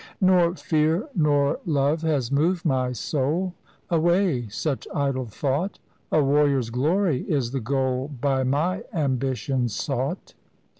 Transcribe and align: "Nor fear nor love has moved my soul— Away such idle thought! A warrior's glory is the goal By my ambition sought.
"Nor 0.19 0.55
fear 0.55 1.07
nor 1.15 1.59
love 1.63 2.01
has 2.01 2.31
moved 2.31 2.65
my 2.65 2.91
soul— 2.91 3.53
Away 3.91 4.47
such 4.47 4.87
idle 4.95 5.27
thought! 5.27 5.77
A 6.11 6.23
warrior's 6.23 6.71
glory 6.71 7.21
is 7.29 7.51
the 7.51 7.59
goal 7.59 8.07
By 8.19 8.43
my 8.43 8.83
ambition 8.95 9.67
sought. 9.69 10.33